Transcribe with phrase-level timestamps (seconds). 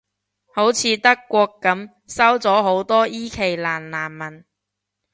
[0.55, 4.43] 好似德國噉，收咗好多伊期蘭難民